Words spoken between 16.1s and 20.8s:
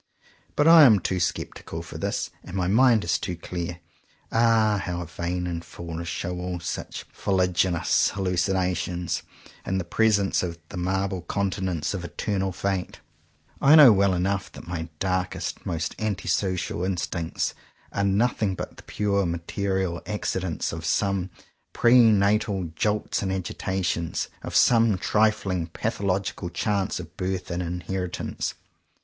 social instincts are nothing but the pure material accidents